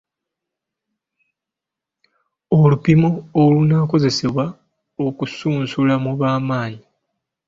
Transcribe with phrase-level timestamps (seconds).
[2.57, 3.09] Olupimo
[3.41, 4.45] olunaakozesebwa
[5.05, 6.83] okusunsula mu bamanyi.